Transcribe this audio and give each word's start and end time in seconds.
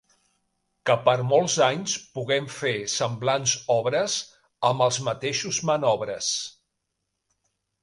Que 0.89 0.93
per 1.09 1.13
molts 1.31 1.57
anys 1.65 1.93
puguem 2.15 2.47
fer 2.55 2.71
semblants 2.95 3.55
obres 3.75 4.17
amb 4.73 4.87
els 4.89 5.01
mateixos 5.11 5.63
manobres. 5.73 6.35